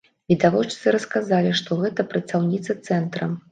[0.31, 3.33] Відавочцы расказалі, што гэта працаўніца цэнтра.